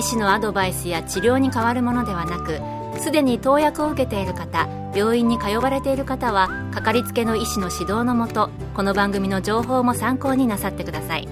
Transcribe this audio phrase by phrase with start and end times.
[0.00, 2.58] 医師のアドバイスや治療に変わるものではなく
[3.02, 11.28] すでに投薬を受けている方病院に通われている方はかかりつけの医師の指導のもとこの番組の情報も参考になさってください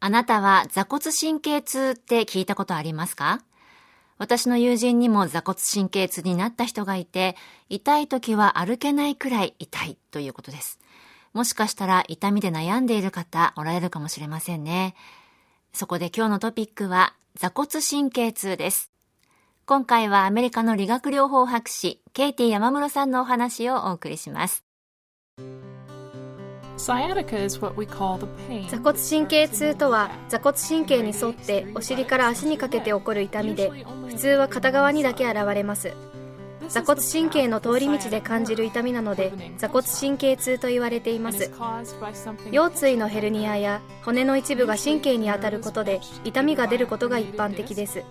[0.00, 3.42] あなたは座骨神経痛って聞いたことありますか？
[4.16, 7.36] 私の友人にも座骨神経痛になった人がいて、
[7.68, 10.80] 痛い時は歩けないくらい痛いということです。
[11.32, 14.94] もしかしたら痛みで悩んでいる方おられるかもしれませんね。
[15.72, 18.90] そこで今日のトピックは座骨神経痛です。
[19.66, 24.64] 今回はアメリカの理学療法博士、ケイティ山室さんのお話をお送りします。
[26.78, 26.94] 座
[28.78, 33.70] 骨神経痛とは座骨神経に沿ってお尻から足にかけて起こる痛みで
[34.06, 35.92] 普通は片側にだけ現れます
[36.68, 41.50] 座骨神経の通り道で感じる痛みなので座骨神経痛と言われています。
[42.52, 48.04] 腰椎のヘルニアや骨の一部が神経に当たることで痛みが出ることが一般的です。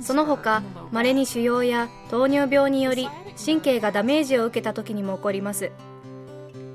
[0.00, 3.08] その他稀に腫瘍や糖尿病により
[3.44, 5.70] 神経がダメージを受けた時にも起こります。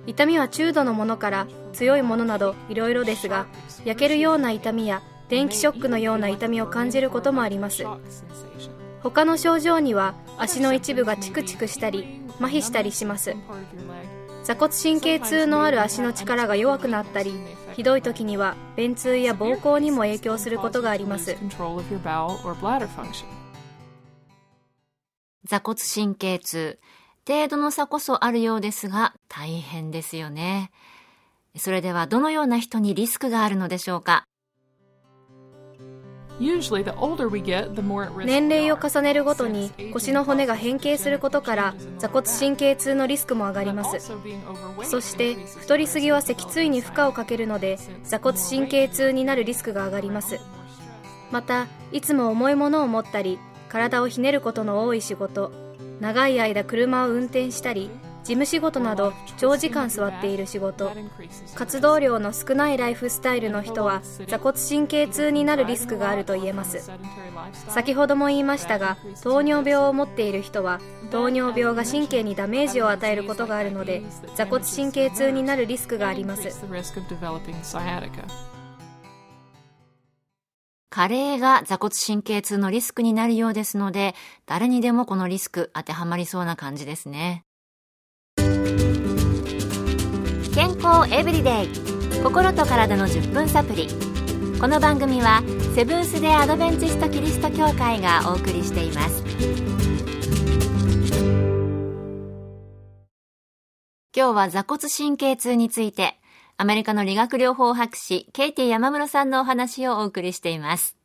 [0.05, 3.45] 痛みは中度のものから強いものなどいろいろですが
[3.85, 7.83] 焼けるような痛みや電気ショックのような痛みを感じることもあります。
[9.01, 13.35] 他の症状には足の一部がチクチクしたり麻痺したりします。
[14.43, 17.33] 座骨神経痛のある足の力が弱くなったり
[17.75, 21.35] ひどい時には便通や膀胱にも影響することがあります。
[25.45, 26.79] 座骨神経痛。
[27.27, 30.71] 程度の差こそあるようですが大変ですよね。
[31.57, 34.25] それではどのような人にリスクがあるのでしょうか？
[38.25, 44.11] 年齢を重ねるごとに腰の骨が変形することから座骨神経痛のリスクも上がります。
[44.83, 50.39] そして太りすぎは脊椎に負荷をかけるので座骨神経痛になるリスクが上がります。
[51.31, 55.51] またいつも重いものを持ったり体をひねることの多い仕事
[55.99, 57.89] 長い間車を運転したり
[58.23, 60.91] 事務仕事など長時間座っている仕事。
[61.55, 66.91] 活動量の少ないライフスタイルの人は座骨神経痛になるリスクがあると言えます。
[67.69, 70.79] 先ほども言いましたが糖尿病を持っている人は
[71.11, 74.03] 糖尿病が神経にダメージを与えることがあるので
[74.35, 76.49] 座骨神経痛になるリスクがあります。
[80.91, 84.15] 加齢が座骨神経痛のリスクになるようですので
[84.45, 87.45] 誰にでもこのリスク当てはまりそうな感じですね。
[90.59, 91.67] 健康エブリデイ。
[92.21, 93.87] 心と体の10分サプリ
[94.59, 95.41] この番組は
[95.73, 99.23] セブンス・デ・アドベンチスト・キリスト教会がお送りしています。
[104.13, 106.19] 今日は座骨神経痛について
[106.57, 110.97] アメリカの理学療法博士ケイティ山室さんのお話をお送りしています。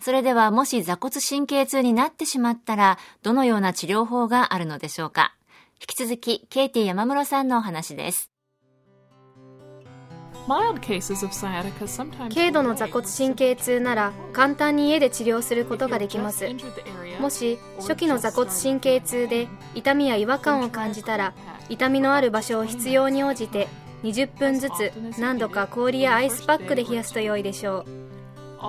[0.00, 5.36] それではもし座骨神経痛になってしまったらどのような治療法があるのでしょうか。
[5.80, 8.32] 引き続きケイティ山室さんのお話です。
[12.34, 16.46] 軽度の座骨神経痛なら簡単に家で治療することができます。
[17.20, 21.34] もし初期の座骨神経痛で痛みや違和感を感じたら
[21.68, 23.68] 痛みのある場所を必要に応じて
[24.04, 28.06] 20分ずつ何度か氷やアイスパックで冷やすと良いでしょう。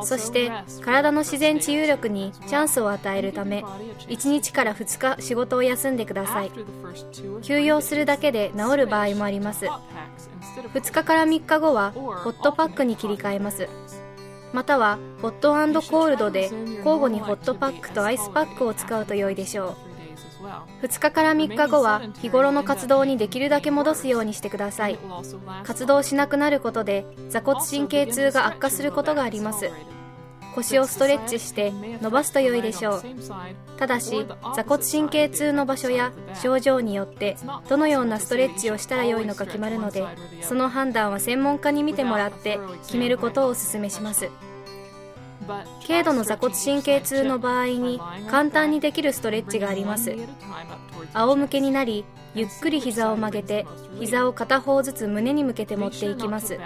[0.03, 0.51] そして
[0.81, 3.63] 体の自然治癒力にチャンスを与えるため
[4.09, 6.51] 1日から2日仕事を休んでください。
[7.41, 9.65] 休養するだけで治る場合もあります
[10.73, 13.69] 2日から3日後はホットパックに切り替えます。
[14.53, 19.75] またはホットコールドで交互にホットパックとアイスパックを使うと良いでしょう。
[20.81, 24.97] 2日から3日後は日頃の活動にできるだけ戻すようにしてください。
[25.63, 29.69] 活動しなくなることで座骨神経痛が悪化することがあります。
[30.57, 31.71] 腰をストレッチして
[32.01, 33.03] 伸ばすと良いでしょう。
[33.77, 34.25] ただし
[34.55, 36.11] 座骨神経痛の場所や
[36.41, 37.37] 症状によって
[37.69, 40.03] どのようなストレッチをしたら良いのか決まるので
[40.41, 44.29] その判断は専門家に見てもらって決めることをお勧めします。
[45.87, 47.99] 軽度の座骨神経痛の場合に
[48.29, 50.15] 簡単にできるストレッチがあります。
[51.13, 52.05] 仰向けになり
[52.35, 53.65] ゆっくり膝を曲げて
[53.99, 56.59] 膝を片方ずつ胸に向けて持っていきます。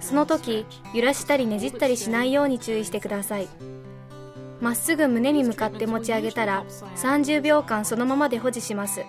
[0.00, 0.64] その時
[0.94, 3.48] 揺らしたりねじったりしないように注意してください。
[4.60, 6.64] まっすぐ胸に向かって持ち上げたら
[6.96, 9.02] 30秒間そのままで保持します。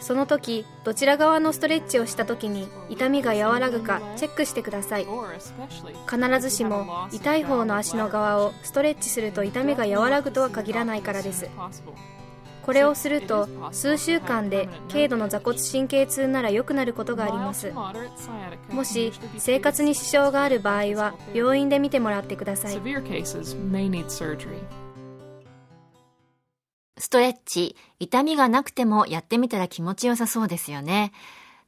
[0.00, 5.06] その時どちら側のストレッチをした時に痛みが和らぐかチェックしてください。
[6.08, 11.48] 必ずしも痛い方の足の側をストレッチすると痛みが和らぐとは限らないからです。
[12.66, 17.72] これをすると数週間で軽度の座骨神経痛なら良くなることがあります。
[18.70, 22.76] もし生活に支障がある場合は病院で見てもらってください。
[26.98, 31.12] ストレッチ、痛みがなくてもやってみたら気持ちよさそうですよね。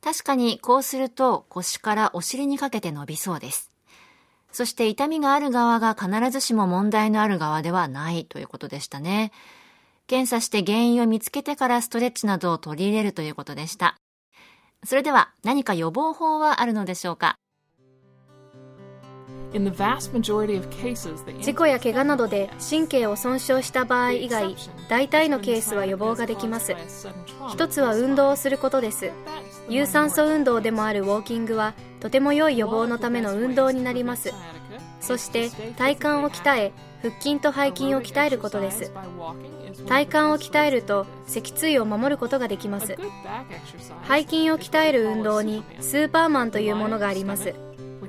[0.00, 3.70] 確かにこうすると腰からお尻にかけて伸びそうです。
[4.52, 9.32] そして痛みがある側が必ずしも問題のある側ではないということでしたね。
[10.06, 13.96] 検査して原因を見つけてからストレッチなどを取り入れるということでした。
[14.84, 17.36] それでは何か予防法はあるのでしょうか？
[21.40, 24.56] 事故や怪我などで神経を損傷した場合以外
[24.88, 26.74] 大体のケースは予防ができます。
[27.50, 29.10] 一つは運動をすることです。
[29.68, 34.32] 有酸素運動でもあるウォーキングはとても良い予防のための運動になります。
[35.00, 38.92] そして体幹を鍛え腹筋と背筋を鍛えることです。
[39.86, 42.96] 体幹を鍛えると脊椎を守ることができます。
[44.08, 47.67] 背筋を鍛える運動にスーパーマンというものがあります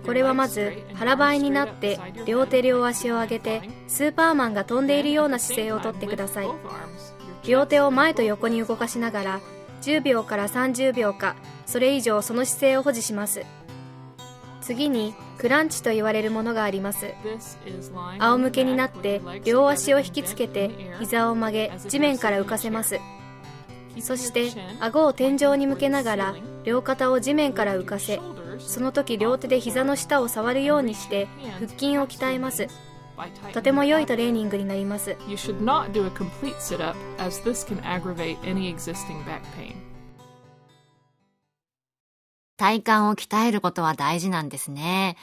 [0.10, 6.48] これはまず腹ばいになって両手両足を上げてスーパーマンが飛んでいるような姿勢をとってください。
[7.48, 9.40] 両手を前と横に動かしながら
[9.84, 11.36] 10秒から30秒か
[11.68, 13.44] それ以上その姿勢を保持します。
[14.62, 17.14] 次にクランチと言われるものがあります。
[18.18, 23.00] 仰向けになって両足を引きつけて膝を曲げ地面から浮かせます。
[24.02, 28.20] そして顎を天井に向けながら両肩を地面から浮かせ
[28.60, 31.28] その時両手で膝の下を触るようにして
[31.60, 32.68] 腹筋を鍛えます。
[33.54, 35.18] とても良いトレーニングになります。
[42.58, 45.18] 体幹を鍛えることは大事なんですね。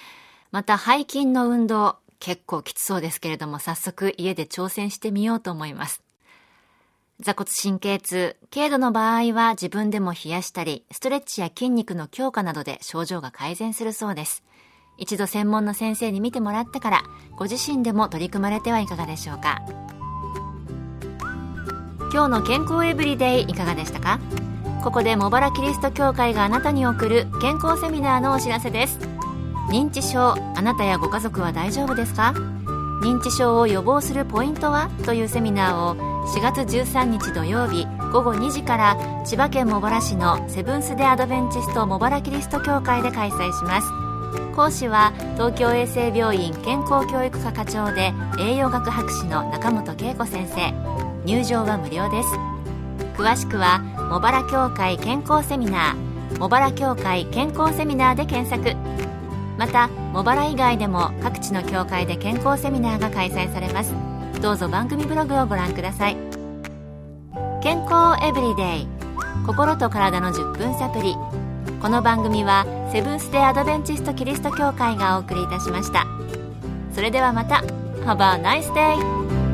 [0.50, 6.02] また背筋の運動結構きつそうですけれども早速家で挑戦してみようと思います
[7.18, 14.42] 座骨神経痛、軽度の場合は自分でも冷やしたり、ストレッチや筋肉の強化などで症状が改善するそうです。
[14.98, 17.02] 一度専門の先生に見てもらってから、
[17.38, 19.62] ご自身でも取り組まれてはいかがでしょうか。
[22.12, 24.20] 今日の健康エブリデイいかがでしたか？
[24.84, 28.98] ここで茂原キリスト教会があなたに送る健康セミナーのお知らせです。
[29.70, 32.34] 認知症、あなたやご家族は大丈夫ですか？
[33.00, 35.96] 認知症を予防するポイントはというセミナーを
[36.26, 44.06] 4月13日土曜日午後2時から千葉県茂原市のセブンス・デ・アドベンチスト茂原キリスト教会で開催します。
[44.54, 50.72] 講師は東京衛生病院健康教育科課長で栄養学博士の中本恵子先生。
[51.26, 52.28] 入場は無料です。
[53.20, 56.38] 詳しくは茂原協会健康セミナー。
[56.38, 58.74] 茂原協会健康セミナーで検索。
[59.58, 63.92] また茂原以外でも各地の教会で健康セミナーが開催されます。
[64.40, 66.16] どうぞ番組ブログをご覧ください。
[67.62, 68.88] 健康エブリデイ。
[69.46, 71.14] 心と体の10分サプリ
[71.80, 76.06] この番組はセブンス・デ・アドベンチスト・キリスト教会がお送りいたしました。
[76.92, 77.62] それではまた。
[78.04, 79.45] Have a nice day!